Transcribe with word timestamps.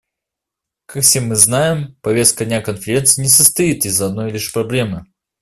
Как 0.87 1.03
все 1.03 1.21
мы 1.21 1.35
знаем, 1.35 1.95
повестка 2.01 2.43
дня 2.43 2.59
Конференции 2.63 3.21
не 3.21 3.27
состоит 3.27 3.85
из 3.85 4.01
одной 4.01 4.31
лишь 4.31 4.51
проблемы. 4.51 5.05